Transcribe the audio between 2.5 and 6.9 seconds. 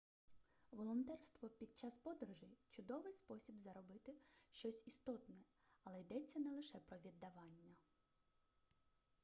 чудовий спосіб зробити щось істотне але йдеться не лише